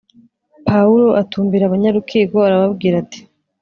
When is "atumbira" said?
1.21-1.63